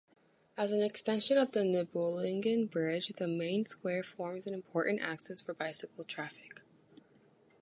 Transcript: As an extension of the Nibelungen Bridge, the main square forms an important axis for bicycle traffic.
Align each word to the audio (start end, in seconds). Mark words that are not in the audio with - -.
As 0.57 0.71
an 0.71 0.81
extension 0.81 1.37
of 1.37 1.51
the 1.51 1.59
Nibelungen 1.63 2.71
Bridge, 2.71 3.09
the 3.09 3.27
main 3.27 3.63
square 3.65 4.01
forms 4.01 4.47
an 4.47 4.53
important 4.55 4.99
axis 4.99 5.41
for 5.41 5.53
bicycle 5.53 6.03
traffic. 6.05 6.61